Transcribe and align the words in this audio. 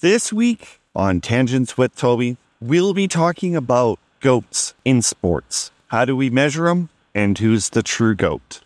This 0.00 0.32
week 0.32 0.80
on 0.96 1.20
Tangents 1.20 1.76
with 1.76 1.94
Toby, 1.94 2.38
we'll 2.58 2.94
be 2.94 3.06
talking 3.06 3.54
about 3.54 3.98
goats 4.20 4.72
in 4.82 5.02
sports. 5.02 5.72
How 5.88 6.06
do 6.06 6.16
we 6.16 6.30
measure 6.30 6.64
them? 6.64 6.88
And 7.14 7.36
who's 7.36 7.68
the 7.68 7.82
true 7.82 8.14
goat? 8.14 8.62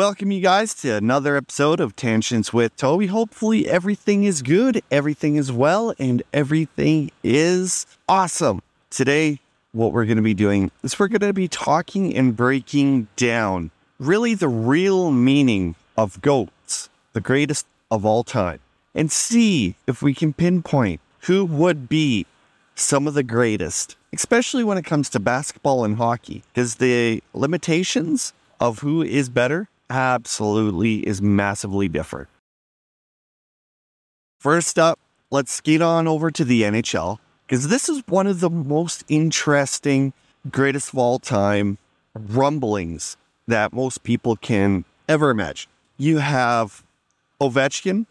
Welcome, 0.00 0.30
you 0.30 0.40
guys, 0.40 0.72
to 0.76 0.96
another 0.96 1.36
episode 1.36 1.78
of 1.78 1.94
Tangents 1.94 2.54
with 2.54 2.74
Toby. 2.74 3.08
Hopefully, 3.08 3.68
everything 3.68 4.24
is 4.24 4.40
good, 4.40 4.80
everything 4.90 5.36
is 5.36 5.52
well, 5.52 5.94
and 5.98 6.22
everything 6.32 7.10
is 7.22 7.84
awesome. 8.08 8.62
Today, 8.88 9.40
what 9.72 9.92
we're 9.92 10.06
going 10.06 10.16
to 10.16 10.22
be 10.22 10.32
doing 10.32 10.70
is 10.82 10.98
we're 10.98 11.08
going 11.08 11.20
to 11.20 11.34
be 11.34 11.48
talking 11.48 12.16
and 12.16 12.34
breaking 12.34 13.08
down 13.16 13.72
really 13.98 14.32
the 14.32 14.48
real 14.48 15.10
meaning 15.10 15.74
of 15.98 16.22
GOATs, 16.22 16.88
the 17.12 17.20
greatest 17.20 17.66
of 17.90 18.06
all 18.06 18.24
time, 18.24 18.60
and 18.94 19.12
see 19.12 19.74
if 19.86 20.00
we 20.00 20.14
can 20.14 20.32
pinpoint 20.32 21.02
who 21.24 21.44
would 21.44 21.90
be 21.90 22.24
some 22.74 23.06
of 23.06 23.12
the 23.12 23.22
greatest, 23.22 23.96
especially 24.14 24.64
when 24.64 24.78
it 24.78 24.86
comes 24.86 25.10
to 25.10 25.20
basketball 25.20 25.84
and 25.84 25.98
hockey, 25.98 26.42
because 26.54 26.76
the 26.76 27.22
limitations 27.34 28.32
of 28.58 28.78
who 28.78 29.02
is 29.02 29.28
better 29.28 29.68
absolutely 29.90 31.06
is 31.06 31.20
massively 31.20 31.88
different. 31.88 32.28
First 34.38 34.78
up, 34.78 34.98
let's 35.30 35.52
skate 35.52 35.82
on 35.82 36.08
over 36.08 36.30
to 36.30 36.44
the 36.44 36.62
NHL 36.62 37.18
because 37.46 37.68
this 37.68 37.88
is 37.88 38.02
one 38.06 38.26
of 38.26 38.40
the 38.40 38.48
most 38.48 39.04
interesting, 39.08 40.14
greatest 40.50 40.92
of 40.92 40.98
all 40.98 41.18
time 41.18 41.76
rumblings 42.14 43.16
that 43.46 43.72
most 43.72 44.02
people 44.02 44.36
can 44.36 44.84
ever 45.08 45.30
imagine. 45.30 45.70
You 45.98 46.18
have 46.18 46.82
Ovechkin 47.40 48.06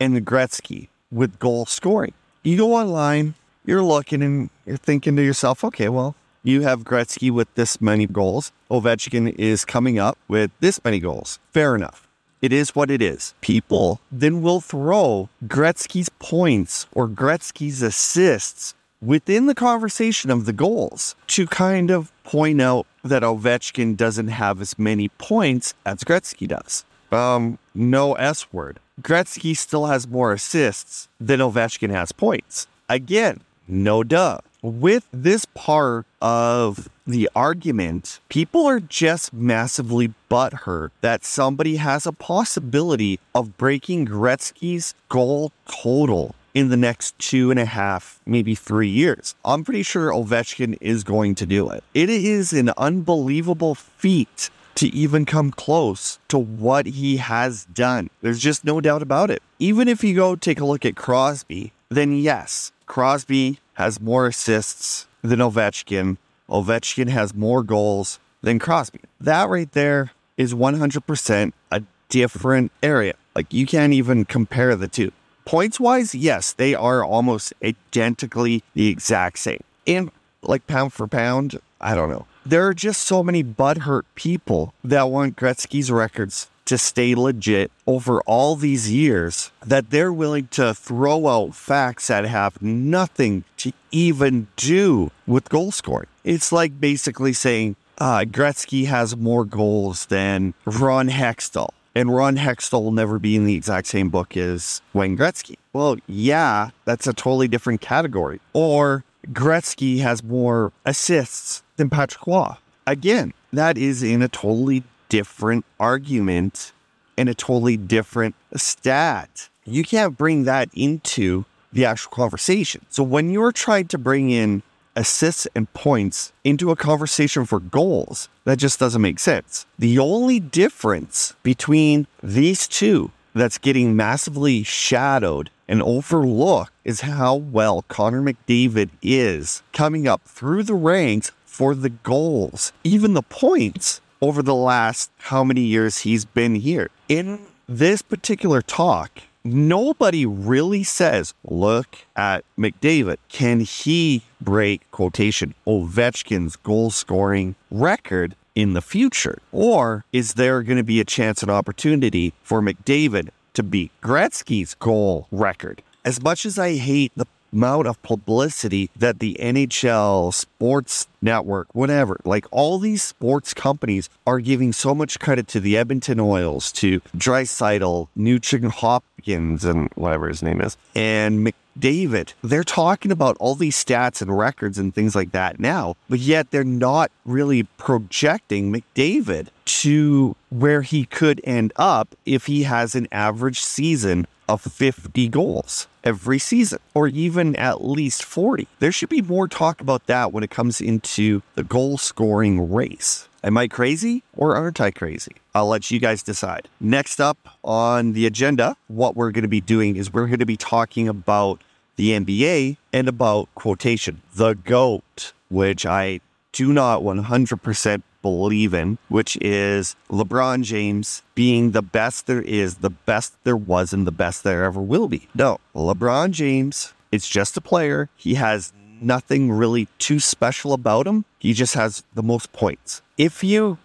and 0.00 0.24
Gretzky 0.24 0.88
with 1.10 1.38
goal 1.38 1.66
scoring. 1.66 2.14
You 2.42 2.56
go 2.56 2.74
online, 2.74 3.34
you're 3.66 3.82
looking 3.82 4.22
and 4.22 4.50
you're 4.64 4.76
thinking 4.76 5.16
to 5.16 5.22
yourself, 5.22 5.64
okay, 5.64 5.88
well, 5.88 6.14
you 6.44 6.60
have 6.60 6.84
Gretzky 6.84 7.30
with 7.30 7.52
this 7.54 7.80
many 7.80 8.06
goals. 8.06 8.52
Ovechkin 8.70 9.34
is 9.36 9.64
coming 9.64 9.98
up 9.98 10.18
with 10.28 10.50
this 10.60 10.78
many 10.84 11.00
goals. 11.00 11.38
Fair 11.50 11.74
enough. 11.74 12.06
It 12.42 12.52
is 12.52 12.74
what 12.74 12.90
it 12.90 13.00
is. 13.00 13.32
People 13.40 14.00
then 14.12 14.42
will 14.42 14.60
throw 14.60 15.30
Gretzky's 15.46 16.10
points 16.18 16.86
or 16.92 17.08
Gretzky's 17.08 17.80
assists 17.80 18.74
within 19.00 19.46
the 19.46 19.54
conversation 19.54 20.30
of 20.30 20.44
the 20.44 20.52
goals 20.52 21.16
to 21.28 21.46
kind 21.46 21.90
of 21.90 22.12
point 22.24 22.60
out 22.60 22.86
that 23.02 23.22
Ovechkin 23.22 23.96
doesn't 23.96 24.28
have 24.28 24.60
as 24.60 24.78
many 24.78 25.08
points 25.08 25.72
as 25.86 26.04
Gretzky 26.04 26.46
does. 26.46 26.84
Um, 27.10 27.58
no 27.74 28.12
S 28.14 28.52
word. 28.52 28.80
Gretzky 29.00 29.56
still 29.56 29.86
has 29.86 30.06
more 30.06 30.34
assists 30.34 31.08
than 31.18 31.40
Ovechkin 31.40 31.90
has 31.90 32.12
points. 32.12 32.66
Again, 32.90 33.40
no 33.66 34.04
duh 34.04 34.40
with 34.64 35.06
this 35.12 35.44
part 35.44 36.06
of 36.22 36.88
the 37.06 37.28
argument, 37.36 38.20
people 38.30 38.64
are 38.66 38.80
just 38.80 39.34
massively 39.34 40.14
butthurt 40.30 40.90
that 41.02 41.22
somebody 41.22 41.76
has 41.76 42.06
a 42.06 42.12
possibility 42.12 43.20
of 43.34 43.58
breaking 43.58 44.06
Gretzky's 44.06 44.94
goal 45.10 45.52
total 45.66 46.34
in 46.54 46.70
the 46.70 46.78
next 46.78 47.18
two 47.18 47.50
and 47.50 47.60
a 47.60 47.66
half, 47.66 48.20
maybe 48.24 48.54
three 48.54 48.88
years. 48.88 49.34
I'm 49.44 49.64
pretty 49.64 49.82
sure 49.82 50.10
Ovechkin 50.10 50.78
is 50.80 51.04
going 51.04 51.34
to 51.34 51.46
do 51.46 51.68
it. 51.68 51.84
It 51.92 52.08
is 52.08 52.54
an 52.54 52.70
unbelievable 52.78 53.74
feat 53.74 54.48
to 54.76 54.86
even 54.88 55.26
come 55.26 55.50
close 55.50 56.18
to 56.28 56.38
what 56.38 56.86
he 56.86 57.18
has 57.18 57.66
done. 57.66 58.08
There's 58.22 58.40
just 58.40 58.64
no 58.64 58.80
doubt 58.80 59.02
about 59.02 59.30
it. 59.30 59.42
Even 59.58 59.88
if 59.88 60.02
you 60.02 60.14
go 60.14 60.36
take 60.36 60.58
a 60.58 60.64
look 60.64 60.86
at 60.86 60.96
Crosby, 60.96 61.72
then 61.90 62.16
yes, 62.16 62.72
Crosby 62.86 63.58
has 63.74 64.00
more 64.00 64.26
assists 64.26 65.06
than 65.22 65.38
Ovechkin. 65.38 66.16
Ovechkin 66.48 67.08
has 67.08 67.34
more 67.34 67.62
goals 67.62 68.18
than 68.42 68.58
Crosby. 68.58 69.00
That 69.20 69.48
right 69.48 69.70
there 69.72 70.12
is 70.36 70.54
100% 70.54 71.52
a 71.70 71.82
different 72.08 72.72
area. 72.82 73.14
Like 73.34 73.52
you 73.52 73.66
can't 73.66 73.92
even 73.92 74.24
compare 74.24 74.76
the 74.76 74.88
two. 74.88 75.12
Points 75.44 75.78
wise, 75.78 76.14
yes, 76.14 76.52
they 76.52 76.74
are 76.74 77.04
almost 77.04 77.52
identically 77.62 78.62
the 78.74 78.88
exact 78.88 79.38
same. 79.38 79.62
And 79.86 80.10
like 80.42 80.66
pound 80.66 80.92
for 80.92 81.06
pound, 81.06 81.58
I 81.80 81.94
don't 81.94 82.10
know. 82.10 82.26
There 82.46 82.66
are 82.66 82.74
just 82.74 83.02
so 83.02 83.22
many 83.22 83.42
butthurt 83.42 84.02
people 84.14 84.74
that 84.82 85.04
want 85.04 85.36
Gretzky's 85.36 85.90
records 85.90 86.48
to 86.66 86.78
stay 86.78 87.14
legit 87.14 87.70
over 87.86 88.20
all 88.22 88.56
these 88.56 88.90
years 88.90 89.50
that 89.64 89.90
they're 89.90 90.12
willing 90.12 90.48
to 90.48 90.74
throw 90.74 91.28
out 91.28 91.54
facts 91.54 92.06
that 92.08 92.24
have 92.24 92.60
nothing 92.62 93.44
to 93.58 93.72
even 93.90 94.46
do 94.56 95.10
with 95.26 95.48
goal 95.48 95.70
scoring. 95.70 96.08
It's 96.24 96.52
like 96.52 96.80
basically 96.80 97.32
saying 97.32 97.76
uh, 97.98 98.20
Gretzky 98.20 98.86
has 98.86 99.16
more 99.16 99.44
goals 99.44 100.06
than 100.06 100.54
Ron 100.64 101.08
Hextall. 101.08 101.70
And 101.96 102.12
Ron 102.12 102.36
Hextall 102.36 102.82
will 102.82 102.92
never 102.92 103.20
be 103.20 103.36
in 103.36 103.44
the 103.44 103.54
exact 103.54 103.86
same 103.86 104.08
book 104.08 104.36
as 104.36 104.82
Wayne 104.92 105.16
Gretzky. 105.16 105.56
Well, 105.72 105.96
yeah, 106.08 106.70
that's 106.84 107.06
a 107.06 107.12
totally 107.12 107.46
different 107.46 107.80
category. 107.80 108.40
Or 108.52 109.04
Gretzky 109.28 110.00
has 110.00 110.22
more 110.22 110.72
assists 110.84 111.62
than 111.76 111.90
Patrick 111.90 112.26
Roy. 112.26 112.54
Again, 112.86 113.32
that 113.52 113.78
is 113.78 114.02
in 114.02 114.22
a 114.22 114.28
totally 114.28 114.82
different 115.14 115.64
argument 115.78 116.72
and 117.16 117.28
a 117.28 117.34
totally 117.34 117.76
different 117.76 118.34
stat. 118.56 119.48
You 119.64 119.84
can't 119.84 120.18
bring 120.18 120.42
that 120.42 120.68
into 120.74 121.44
the 121.72 121.84
actual 121.84 122.10
conversation. 122.10 122.84
So 122.90 123.04
when 123.04 123.30
you're 123.30 123.52
trying 123.52 123.86
to 123.88 123.98
bring 123.98 124.30
in 124.30 124.64
assists 124.96 125.46
and 125.54 125.72
points 125.72 126.32
into 126.42 126.72
a 126.72 126.76
conversation 126.76 127.46
for 127.46 127.60
goals, 127.60 128.28
that 128.42 128.58
just 128.58 128.80
doesn't 128.80 129.00
make 129.00 129.20
sense. 129.20 129.66
The 129.78 130.00
only 130.00 130.40
difference 130.40 131.34
between 131.44 132.08
these 132.20 132.66
two 132.66 133.12
that's 133.36 133.58
getting 133.58 133.94
massively 133.94 134.64
shadowed 134.64 135.48
and 135.68 135.80
overlooked 135.80 136.72
is 136.84 137.02
how 137.02 137.36
well 137.36 137.82
Connor 137.82 138.20
McDavid 138.20 138.90
is 139.00 139.62
coming 139.72 140.08
up 140.08 140.22
through 140.22 140.64
the 140.64 140.74
ranks 140.74 141.30
for 141.44 141.76
the 141.76 141.90
goals. 141.90 142.72
Even 142.82 143.14
the 143.14 143.22
points 143.22 144.00
over 144.24 144.42
the 144.42 144.54
last 144.54 145.10
how 145.18 145.44
many 145.44 145.60
years 145.60 145.98
he's 145.98 146.24
been 146.24 146.54
here. 146.54 146.88
In 147.10 147.40
this 147.68 148.00
particular 148.00 148.62
talk, 148.62 149.20
nobody 149.44 150.24
really 150.24 150.82
says, 150.82 151.34
look 151.44 151.98
at 152.16 152.42
McDavid. 152.58 153.18
Can 153.28 153.60
he 153.60 154.22
break 154.40 154.90
quotation 154.92 155.54
Ovechkin's 155.66 156.56
goal 156.56 156.90
scoring 156.90 157.54
record 157.70 158.34
in 158.54 158.72
the 158.72 158.80
future? 158.80 159.40
Or 159.52 160.06
is 160.10 160.34
there 160.34 160.62
going 160.62 160.78
to 160.78 160.82
be 160.82 161.00
a 161.00 161.04
chance 161.04 161.42
and 161.42 161.50
opportunity 161.50 162.32
for 162.42 162.62
McDavid 162.62 163.28
to 163.52 163.62
beat 163.62 163.92
Gretzky's 164.02 164.72
goal 164.72 165.28
record? 165.30 165.82
As 166.02 166.22
much 166.22 166.46
as 166.46 166.58
I 166.58 166.76
hate 166.76 167.12
the 167.14 167.26
amount 167.54 167.86
of 167.86 168.02
publicity 168.02 168.90
that 168.96 169.20
the 169.20 169.36
NHL, 169.40 170.34
Sports 170.34 171.06
Network, 171.22 171.74
whatever, 171.74 172.18
like 172.24 172.46
all 172.50 172.78
these 172.78 173.02
sports 173.02 173.54
companies 173.54 174.10
are 174.26 174.40
giving 174.40 174.72
so 174.72 174.94
much 174.94 175.18
credit 175.20 175.46
to 175.48 175.60
the 175.60 175.76
Edmonton 175.76 176.20
Oilers, 176.20 176.72
to 176.72 177.00
Draisaitl, 177.16 178.08
Nugent 178.16 178.72
Hopkins, 178.72 179.64
and 179.64 179.88
whatever 179.94 180.28
his 180.28 180.42
name 180.42 180.60
is, 180.60 180.76
and 180.94 181.44
McDavid. 181.78 182.34
They're 182.42 182.64
talking 182.64 183.10
about 183.10 183.36
all 183.40 183.54
these 183.54 183.82
stats 183.82 184.22
and 184.22 184.36
records 184.36 184.78
and 184.78 184.94
things 184.94 185.14
like 185.14 185.32
that 185.32 185.60
now, 185.60 185.96
but 186.08 186.18
yet 186.18 186.50
they're 186.50 186.64
not 186.64 187.10
really 187.24 187.64
projecting 187.78 188.72
McDavid 188.72 189.48
to 189.64 190.36
where 190.50 190.82
he 190.82 191.04
could 191.04 191.40
end 191.44 191.72
up 191.76 192.14
if 192.24 192.46
he 192.46 192.64
has 192.64 192.94
an 192.94 193.08
average 193.10 193.60
season 193.60 194.26
of 194.48 194.60
50 194.60 195.28
goals 195.28 195.88
every 196.02 196.38
season, 196.38 196.78
or 196.92 197.08
even 197.08 197.56
at 197.56 197.82
least 197.82 198.24
40. 198.24 198.68
There 198.78 198.92
should 198.92 199.08
be 199.08 199.22
more 199.22 199.48
talk 199.48 199.80
about 199.80 200.06
that 200.06 200.32
when 200.32 200.44
it 200.44 200.50
comes 200.50 200.80
into 200.80 201.42
the 201.54 201.64
goal 201.64 201.96
scoring 201.96 202.72
race. 202.72 203.28
Am 203.44 203.58
I 203.58 203.68
crazy 203.68 204.22
or 204.34 204.56
aren't 204.56 204.80
I 204.80 204.90
crazy? 204.90 205.32
I'll 205.54 205.68
let 205.68 205.90
you 205.90 206.00
guys 206.00 206.22
decide. 206.22 206.66
Next 206.80 207.20
up 207.20 207.36
on 207.62 208.14
the 208.14 208.24
agenda, 208.24 208.74
what 208.88 209.16
we're 209.16 209.32
going 209.32 209.42
to 209.42 209.48
be 209.48 209.60
doing 209.60 209.96
is 209.96 210.10
we're 210.10 210.28
going 210.28 210.38
to 210.38 210.46
be 210.46 210.56
talking 210.56 211.08
about 211.08 211.60
the 211.96 212.12
NBA 212.12 212.78
and 212.90 213.06
about 213.06 213.54
quotation, 213.54 214.22
the 214.34 214.54
GOAT, 214.54 215.34
which 215.50 215.84
I 215.84 216.20
do 216.52 216.72
not 216.72 217.02
100% 217.02 218.02
believe 218.22 218.72
in, 218.72 218.96
which 219.10 219.36
is 219.42 219.94
LeBron 220.08 220.62
James 220.62 221.22
being 221.34 221.72
the 221.72 221.82
best 221.82 222.26
there 222.26 222.40
is, 222.40 222.76
the 222.76 222.88
best 222.88 223.34
there 223.44 223.58
was, 223.58 223.92
and 223.92 224.06
the 224.06 224.12
best 224.12 224.42
there 224.42 224.64
ever 224.64 224.80
will 224.80 225.06
be. 225.06 225.28
No, 225.34 225.58
LeBron 225.74 226.30
James, 226.30 226.94
it's 227.12 227.28
just 227.28 227.58
a 227.58 227.60
player. 227.60 228.08
He 228.16 228.36
has 228.36 228.72
nothing 229.04 229.52
really 229.52 229.88
too 229.98 230.20
special 230.20 230.72
about 230.72 231.06
him. 231.06 231.24
He 231.38 231.52
just 231.52 231.74
has 231.74 232.04
the 232.14 232.22
most 232.22 232.52
points. 232.52 233.02
If 233.16 233.44
you, 233.44 233.78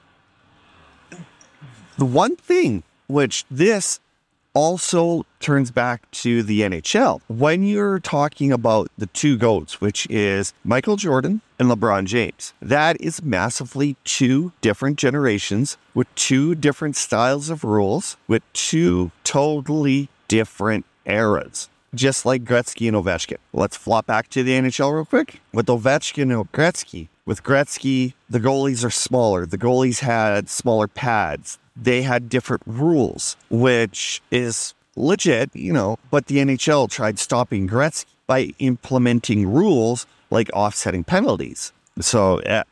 the 1.98 2.06
one 2.06 2.36
thing 2.36 2.84
which 3.08 3.46
this 3.50 4.00
also 4.54 5.26
turns 5.40 5.72
back 5.72 6.10
to 6.12 6.44
the 6.44 6.62
NHL. 6.62 7.22
When 7.28 7.64
you're 7.64 8.00
talking 8.00 8.52
about 8.52 8.92
the 8.98 9.08
two 9.08 9.38
GOATs, 9.38 9.80
which 9.80 10.08
is 10.10 10.54
Michael 10.64 10.96
Jordan 10.96 11.42
and 11.58 11.70
LeBron 11.70 12.06
James, 12.06 12.54
that 12.62 13.00
is 13.00 13.24
massively 13.24 13.96
two 14.04 14.52
different 14.62 14.98
generations 14.98 15.78
with 15.94 16.14
two 16.16 16.56
different 16.56 16.96
styles 16.96 17.50
of 17.50 17.64
rules, 17.64 18.18
with 18.28 18.44
two 18.54 19.12
totally 19.24 20.10
different 20.28 20.86
eras. 21.06 21.70
Just 21.96 22.26
like 22.26 22.44
Gretzky 22.44 22.88
and 22.88 22.96
Ovechkin. 22.96 23.38
Let's 23.54 23.76
flop 23.76 24.06
back 24.06 24.30
to 24.30 24.44
the 24.44 24.52
NHL 24.52 24.94
real 24.94 25.06
quick. 25.06 25.42
With 25.54 25.68
Ovechkin 25.68 26.34
and 26.34 26.52
Gretzky, 26.52 27.08
with 27.26 27.44
Gretzky, 27.44 28.14
the 28.30 28.40
goalies 28.40 28.86
are 28.86 28.92
smaller. 28.92 29.46
The 29.46 29.58
goalies 29.58 30.00
had 30.00 30.50
smaller 30.50 30.88
pads 30.88 31.58
they 31.82 32.02
had 32.02 32.30
different 32.30 32.64
rules, 32.66 33.38
which 33.50 34.22
is 34.32 34.74
legit, 34.96 35.50
you 35.56 35.74
know, 35.74 35.98
but 36.12 36.28
the 36.28 36.38
NHL 36.38 36.90
tried 36.90 37.20
stopping 37.20 37.68
Gretzky 37.68 38.06
by 38.28 38.54
implementing 38.60 39.52
rules 39.52 40.06
like 40.30 40.50
offsetting 40.54 41.04
penalties. 41.04 41.74
So, 42.00 42.42
yeah, 42.46 42.64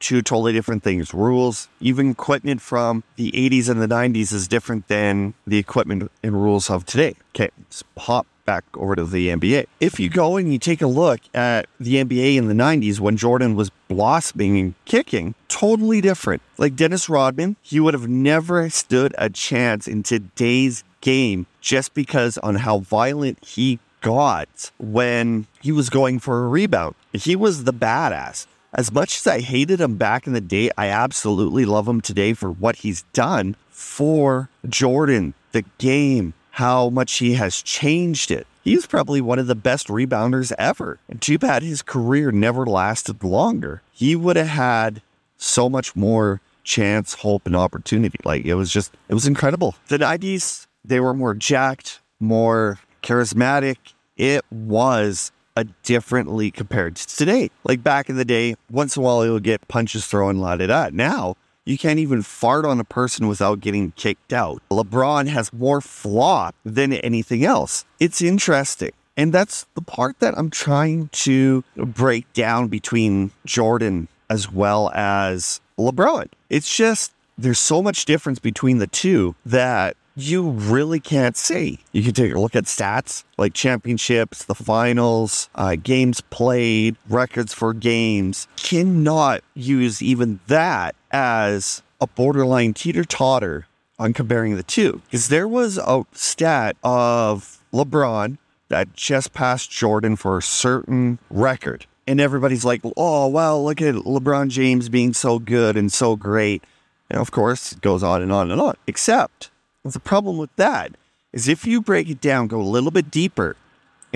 two 0.00 0.20
totally 0.20 0.52
different 0.52 0.82
things. 0.82 1.14
Rules, 1.14 1.68
even 1.80 2.10
equipment 2.10 2.60
from 2.60 3.04
the 3.16 3.32
80s 3.32 3.68
and 3.68 3.80
the 3.80 3.86
90s 3.86 4.32
is 4.32 4.48
different 4.48 4.88
than 4.88 5.34
the 5.46 5.58
equipment 5.58 6.10
and 6.22 6.34
rules 6.34 6.68
of 6.68 6.84
today. 6.84 7.14
Okay, 7.34 7.50
let's 7.58 7.82
hop 7.96 8.26
back 8.46 8.64
over 8.76 8.96
to 8.96 9.04
the 9.04 9.28
NBA. 9.28 9.66
If 9.80 10.00
you 10.00 10.08
go 10.08 10.36
and 10.36 10.52
you 10.52 10.58
take 10.58 10.80
a 10.80 10.86
look 10.86 11.20
at 11.34 11.66
the 11.78 11.96
NBA 11.96 12.36
in 12.36 12.48
the 12.48 12.54
90s 12.54 13.00
when 13.00 13.16
Jordan 13.16 13.56
was 13.56 13.70
blossoming 13.88 14.58
and 14.58 14.74
kicking, 14.84 15.34
totally 15.48 16.00
different. 16.00 16.42
Like 16.56 16.76
Dennis 16.76 17.08
Rodman, 17.08 17.56
he 17.60 17.80
would 17.80 17.94
have 17.94 18.08
never 18.08 18.70
stood 18.70 19.14
a 19.18 19.28
chance 19.28 19.86
in 19.86 20.02
today's 20.02 20.84
game 21.00 21.46
just 21.60 21.92
because 21.92 22.38
on 22.38 22.56
how 22.56 22.78
violent 22.78 23.44
he 23.44 23.78
got 24.00 24.70
when 24.78 25.46
he 25.60 25.72
was 25.72 25.90
going 25.90 26.18
for 26.18 26.44
a 26.44 26.48
rebound. 26.48 26.94
He 27.12 27.36
was 27.36 27.64
the 27.64 27.72
badass. 27.72 28.46
As 28.72 28.92
much 28.92 29.18
as 29.18 29.26
I 29.26 29.40
hated 29.40 29.80
him 29.80 29.96
back 29.96 30.26
in 30.26 30.32
the 30.32 30.40
day, 30.40 30.70
I 30.76 30.88
absolutely 30.88 31.64
love 31.64 31.88
him 31.88 32.00
today 32.00 32.34
for 32.34 32.50
what 32.50 32.76
he's 32.76 33.02
done 33.12 33.56
for 33.70 34.50
Jordan, 34.68 35.34
the 35.52 35.64
game, 35.78 36.34
how 36.56 36.88
much 36.88 37.18
he 37.18 37.34
has 37.34 37.60
changed 37.60 38.30
it. 38.30 38.46
He's 38.64 38.86
probably 38.86 39.20
one 39.20 39.38
of 39.38 39.46
the 39.46 39.54
best 39.54 39.88
rebounders 39.88 40.52
ever. 40.58 40.98
And 41.06 41.20
too 41.20 41.38
bad 41.38 41.62
his 41.62 41.82
career 41.82 42.32
never 42.32 42.64
lasted 42.64 43.22
longer. 43.22 43.82
He 43.92 44.16
would 44.16 44.36
have 44.36 44.48
had 44.48 45.02
so 45.36 45.68
much 45.68 45.94
more 45.94 46.40
chance, 46.64 47.12
hope, 47.12 47.44
and 47.44 47.54
opportunity. 47.54 48.18
Like 48.24 48.46
it 48.46 48.54
was 48.54 48.72
just, 48.72 48.94
it 49.06 49.12
was 49.12 49.26
incredible. 49.26 49.74
The 49.88 49.98
90s, 49.98 50.66
they 50.82 50.98
were 50.98 51.12
more 51.12 51.34
jacked, 51.34 52.00
more 52.20 52.78
charismatic. 53.02 53.76
It 54.16 54.42
was 54.50 55.32
a 55.56 55.64
different 55.82 56.32
league 56.32 56.54
compared 56.54 56.96
to 56.96 57.16
today. 57.16 57.50
Like 57.64 57.82
back 57.82 58.08
in 58.08 58.16
the 58.16 58.24
day, 58.24 58.56
once 58.70 58.96
in 58.96 59.02
a 59.02 59.04
while 59.04 59.26
you'll 59.26 59.40
get 59.40 59.68
punches 59.68 60.06
thrown, 60.06 60.38
la 60.38 60.56
da 60.56 60.68
da. 60.68 60.88
Now 60.90 61.36
you 61.66 61.76
can't 61.76 61.98
even 61.98 62.22
fart 62.22 62.64
on 62.64 62.80
a 62.80 62.84
person 62.84 63.28
without 63.28 63.60
getting 63.60 63.90
kicked 63.92 64.32
out. 64.32 64.62
LeBron 64.70 65.26
has 65.26 65.52
more 65.52 65.82
flop 65.82 66.54
than 66.64 66.94
anything 66.94 67.44
else. 67.44 67.84
It's 68.00 68.22
interesting. 68.22 68.92
And 69.16 69.32
that's 69.32 69.66
the 69.74 69.82
part 69.82 70.20
that 70.20 70.38
I'm 70.38 70.50
trying 70.50 71.08
to 71.08 71.64
break 71.76 72.32
down 72.32 72.68
between 72.68 73.32
Jordan 73.44 74.08
as 74.30 74.50
well 74.50 74.90
as 74.94 75.60
LeBron. 75.78 76.28
It's 76.48 76.74
just 76.74 77.12
there's 77.36 77.58
so 77.58 77.82
much 77.82 78.04
difference 78.04 78.38
between 78.38 78.78
the 78.78 78.86
two 78.86 79.34
that 79.44 79.96
you 80.16 80.50
really 80.50 80.98
can't 80.98 81.36
see. 81.36 81.78
You 81.92 82.02
can 82.02 82.14
take 82.14 82.34
a 82.34 82.40
look 82.40 82.56
at 82.56 82.64
stats 82.64 83.24
like 83.36 83.52
championships, 83.52 84.44
the 84.44 84.54
finals, 84.54 85.50
uh, 85.54 85.76
games 85.76 86.22
played, 86.22 86.96
records 87.08 87.52
for 87.52 87.74
games. 87.74 88.48
Cannot 88.56 89.42
use 89.54 90.02
even 90.02 90.40
that 90.46 90.96
as 91.16 91.82
a 91.98 92.06
borderline 92.06 92.74
teeter 92.74 93.02
totter 93.02 93.66
on 93.98 94.12
comparing 94.12 94.54
the 94.54 94.62
two. 94.62 95.00
Because 95.06 95.28
there 95.28 95.48
was 95.48 95.78
a 95.78 96.04
stat 96.12 96.76
of 96.84 97.64
LeBron 97.72 98.36
that 98.68 98.92
just 98.92 99.32
passed 99.32 99.70
Jordan 99.70 100.16
for 100.16 100.36
a 100.36 100.42
certain 100.42 101.18
record. 101.30 101.86
And 102.06 102.20
everybody's 102.20 102.66
like, 102.66 102.82
oh, 102.98 103.28
wow, 103.28 103.56
look 103.56 103.80
at 103.80 103.94
LeBron 103.94 104.50
James 104.50 104.90
being 104.90 105.14
so 105.14 105.38
good 105.38 105.78
and 105.78 105.90
so 105.90 106.16
great. 106.16 106.62
And 107.08 107.18
of 107.18 107.30
course, 107.30 107.72
it 107.72 107.80
goes 107.80 108.02
on 108.02 108.20
and 108.20 108.30
on 108.30 108.50
and 108.50 108.60
on. 108.60 108.76
Except 108.86 109.50
the 109.84 109.98
problem 109.98 110.36
with 110.36 110.54
that 110.56 110.96
is 111.32 111.48
if 111.48 111.66
you 111.66 111.80
break 111.80 112.10
it 112.10 112.20
down, 112.20 112.46
go 112.46 112.60
a 112.60 112.62
little 112.62 112.90
bit 112.90 113.10
deeper, 113.10 113.56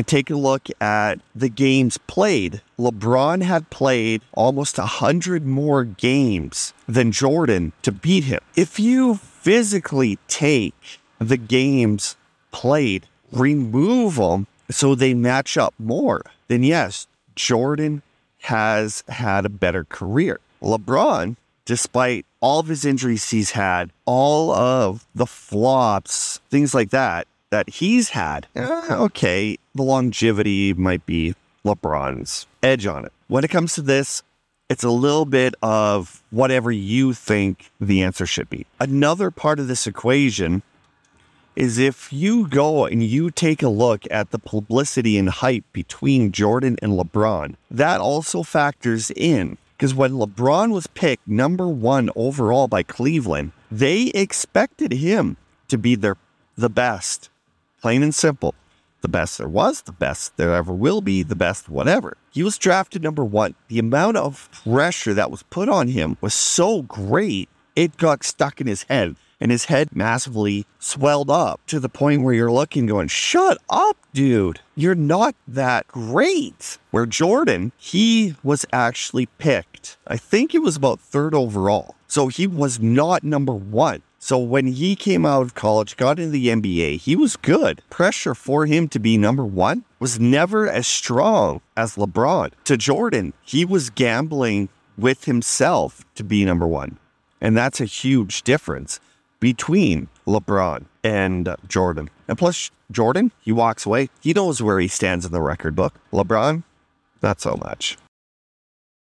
and 0.01 0.07
take 0.07 0.31
a 0.31 0.35
look 0.35 0.69
at 0.81 1.21
the 1.35 1.51
games 1.51 1.99
played, 1.99 2.63
LeBron 2.79 3.43
had 3.43 3.69
played 3.69 4.23
almost 4.33 4.79
100 4.79 5.45
more 5.45 5.85
games 5.85 6.73
than 6.89 7.13
Jordan 7.13 7.75
to 7.83 7.93
beat 7.93 8.25
him. 8.25 8.41
If 8.57 8.81
you 8.81 9.17
physically 9.17 10.19
take 10.27 11.01
the 11.19 11.37
games 11.37 12.17
played, 12.51 13.09
remove 13.31 14.15
them 14.15 14.47
so 14.71 14.95
they 14.95 15.13
match 15.13 15.59
up 15.59 15.75
more, 15.79 16.23
then 16.49 16.63
yes, 16.63 17.07
Jordan 17.37 18.01
has 18.45 19.05
had 19.07 19.45
a 19.45 19.51
better 19.51 19.85
career. 19.85 20.41
LeBron 20.63 21.37
despite 21.67 22.25
all 22.41 22.59
of 22.59 22.67
his 22.67 22.85
injuries 22.85 23.31
he's 23.31 23.51
had, 23.53 23.93
all 24.05 24.51
of 24.51 25.07
the 25.15 25.27
flops, 25.27 26.41
things 26.51 26.75
like 26.75 26.91
that, 26.91 27.29
that 27.51 27.69
he's 27.69 28.11
had, 28.11 28.47
eh, 28.55 28.87
okay, 28.91 29.59
the 29.75 29.83
longevity 29.83 30.73
might 30.73 31.05
be 31.07 31.35
LeBron's 31.65 32.47
edge 32.63 32.87
on 32.87 33.05
it. 33.05 33.13
When 33.29 33.45
it 33.45 33.49
comes 33.49 33.75
to 33.75 33.83
this, 33.83 34.23
it's 34.69 34.85
a 34.85 34.91
little 34.91 35.25
bit 35.25 35.55
of 35.63 36.23
whatever 36.31 36.71
you 36.71 37.13
think 37.13 37.71
the 37.81 38.03
answer 38.03 38.25
should 38.25 38.49
be. 38.49 38.67
Another 38.79 39.31
part 39.31 39.59
of 39.59 39.67
this 39.69 39.87
equation 39.87 40.63
is 41.57 41.77
if 41.77 42.13
you 42.13 42.47
go 42.47 42.87
and 42.87 43.03
you 43.03 43.31
take 43.31 43.63
a 43.63 43.69
look 43.69 44.05
at 44.11 44.31
the 44.31 44.39
publicity 44.39 45.19
and 45.19 45.29
hype 45.29 45.65
between 45.73 46.31
Jordan 46.31 46.77
and 46.81 46.93
LeBron, 46.93 47.57
that 47.71 48.01
also 48.01 48.43
factors 48.43 49.11
in 49.11 49.59
because 49.77 49.95
when 49.95 50.13
LeBron 50.13 50.73
was 50.73 50.87
picked 50.89 51.27
number 51.27 51.67
one 51.67 52.11
overall 52.15 52.69
by 52.69 52.83
Cleveland, 52.83 53.53
they 53.71 54.05
expected 54.09 54.93
him 54.93 55.39
to 55.69 55.79
be 55.79 55.95
their 55.95 56.17
the 56.55 56.69
best, 56.69 57.31
plain 57.81 58.03
and 58.03 58.15
simple. 58.15 58.55
The 59.03 59.09
best 59.09 59.39
there 59.39 59.49
was, 59.49 59.83
the 59.83 59.93
best 59.93 60.37
there 60.37 60.55
ever 60.55 60.73
will 60.73 61.01
be, 61.01 61.23
the 61.23 61.35
best 61.35 61.69
whatever. 61.69 62.17
He 62.31 62.43
was 62.43 62.59
drafted 62.59 63.03
number 63.03 63.25
one. 63.25 63.55
The 63.69 63.79
amount 63.79 64.19
of 64.19 64.51
pressure 64.53 65.15
that 65.15 65.31
was 65.31 65.43
put 65.45 65.69
on 65.69 65.89
him 65.89 66.19
was 66.21 66.35
so 66.35 66.83
great, 66.83 67.49
it 67.75 67.97
got 67.97 68.25
stuck 68.25 68.61
in 68.61 68.67
his 68.67 68.83
head 68.85 69.17
and 69.41 69.51
his 69.51 69.65
head 69.65 69.97
massively 69.97 70.67
swelled 70.79 71.31
up 71.31 71.61
to 71.67 71.81
the 71.81 71.89
point 71.89 72.23
where 72.23 72.35
you're 72.35 72.53
looking 72.53 72.87
going, 72.87 73.09
shut 73.09 73.59
up, 73.71 73.97
dude. 74.13 74.61
You're 74.77 74.95
not 74.95 75.35
that 75.49 75.89
great. 75.89 76.79
Where 76.91 77.07
Jordan, 77.07 77.73
he 77.79 78.37
was 78.43 78.67
actually 78.73 79.27
picked. 79.27 79.97
I 80.07 80.19
think 80.19 80.55
it 80.55 80.61
was 80.61 80.77
about 80.77 81.01
third 81.01 81.35
overall. 81.35 81.95
So 82.07 82.29
he 82.29 82.47
was 82.47 82.81
not 82.81 83.25
number 83.25 83.55
one. 83.55 84.03
So 84.23 84.37
when 84.39 84.67
he 84.67 84.97
came 84.97 85.25
out 85.25 85.41
of 85.41 85.55
college, 85.55 85.97
got 85.97 86.19
into 86.19 86.33
the 86.33 86.49
NBA, 86.49 86.99
he 86.99 87.17
was 87.17 87.37
good. 87.37 87.83
Pressure 87.89 88.35
for 88.35 88.67
him 88.67 88.87
to 88.89 88.99
be 88.99 89.17
number 89.17 89.47
one 89.47 89.85
was 89.99 90.21
never 90.21 90.69
as 90.69 90.87
strong 90.87 91.63
as 91.75 91.97
LeBron. 91.97 92.53
To 92.65 92.77
Jordan, 92.77 93.33
he 93.43 93.65
was 93.65 93.89
gambling 93.89 94.69
with 94.99 95.25
himself 95.25 96.05
to 96.17 96.23
be 96.23 96.45
number 96.45 96.67
one. 96.67 96.99
And 97.41 97.57
that's 97.57 97.81
a 97.81 97.87
huge 97.87 98.43
difference 98.43 99.01
between 99.41 100.09
LeBron 100.27 100.85
and 101.03 101.57
Jordan. 101.67 102.11
And 102.29 102.37
plus, 102.37 102.71
Jordan, 102.93 103.33
he 103.41 103.53
walks 103.53 103.87
away. 103.87 104.11
He 104.21 104.35
knows 104.35 104.61
where 104.61 104.79
he 104.81 104.89
stands 104.89 105.25
in 105.25 105.33
the 105.33 105.41
record 105.41 105.75
book. 105.75 105.95
LeBron, 106.13 106.63
not 107.23 107.41
so 107.41 107.57
much. 107.57 107.97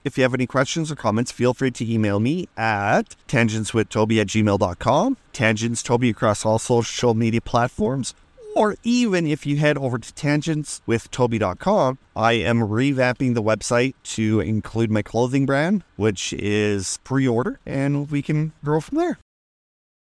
If 0.04 0.18
you 0.18 0.24
have 0.24 0.34
any 0.34 0.46
questions 0.48 0.92
or 0.92 0.96
comments, 0.96 1.32
feel 1.32 1.54
free 1.54 1.72
to 1.72 1.90
email 1.90 2.20
me 2.20 2.50
at 2.58 3.16
tangentswithtoby 3.30 4.20
at 4.20 4.28
gmail.com, 4.28 5.18
tangents 5.32 5.82
Toby 5.82 6.10
across 6.10 6.46
all 6.46 6.60
social 6.60 7.14
media 7.14 7.40
platforms, 7.40 8.14
Or 8.56 8.76
even 8.84 9.26
if 9.26 9.46
you 9.48 9.58
head 9.58 9.78
over 9.78 9.98
to 9.98 10.14
tangentswithtoby.com, 10.14 11.98
I 12.16 12.34
am 12.34 12.60
revamping 12.60 13.34
the 13.34 13.42
website 13.42 13.96
to 14.16 14.42
include 14.42 14.92
my 14.92 15.02
clothing 15.02 15.46
brand, 15.46 15.84
which 15.96 16.34
is 16.34 17.00
pre 17.04 17.28
order, 17.28 17.60
and 17.66 18.12
we 18.12 18.22
can 18.22 18.52
grow 18.64 18.80
from 18.82 18.98
there. 19.00 19.18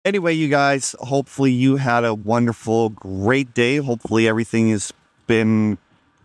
Anyway, 0.04 0.34
you 0.34 0.48
guys, 0.48 0.94
hopefully 0.98 1.52
you 1.52 1.76
had 1.76 2.04
a 2.04 2.14
wonderful, 2.14 2.90
great 2.90 3.54
day. 3.54 3.76
Hopefully 3.78 4.28
everything 4.28 4.68
has 4.70 4.92
been 5.26 5.78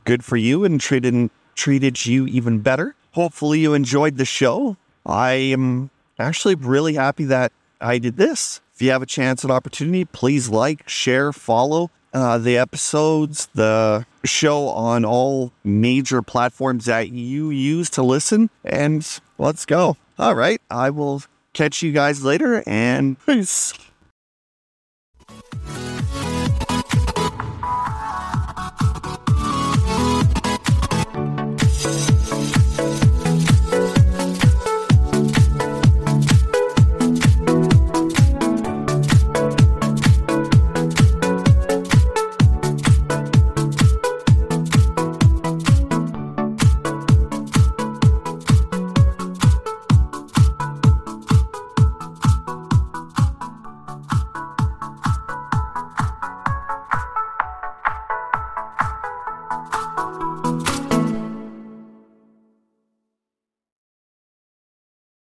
good 0.04 0.26
for 0.26 0.36
you 0.36 0.66
and 0.66 0.82
treated 0.82 1.30
treated 1.56 2.06
you 2.06 2.26
even 2.28 2.60
better. 2.60 2.96
Hopefully 3.14 3.60
you 3.60 3.74
enjoyed 3.74 4.18
the 4.18 4.26
show. 4.26 4.78
I 5.06 5.32
am 5.34 5.90
actually 6.20 6.56
really 6.56 6.94
happy 6.94 7.26
that 7.26 7.52
I 7.80 7.98
did 7.98 8.18
this. 8.18 8.62
If 8.74 8.82
you 8.82 8.92
have 8.92 9.02
a 9.02 9.08
chance 9.08 9.44
and 9.44 9.52
opportunity, 9.52 10.06
please 10.06 10.50
like, 10.50 10.88
share, 10.88 11.34
follow 11.34 11.92
uh, 12.14 12.38
the 12.38 12.58
episodes, 12.58 13.48
the 13.54 14.06
show 14.24 14.68
on 14.68 15.06
all 15.06 15.52
major 15.64 16.22
platforms 16.22 16.86
that 16.86 17.10
you 17.10 17.50
use 17.50 17.90
to 17.92 18.04
listen, 18.04 18.50
and 18.64 19.20
let's 19.38 19.66
go. 19.66 19.98
All 20.20 20.36
right, 20.36 20.62
I 20.70 20.90
will 20.90 21.24
catch 21.54 21.82
you 21.82 21.92
guys 21.92 22.24
later, 22.24 22.64
and 22.66 23.24
peace. 23.26 23.74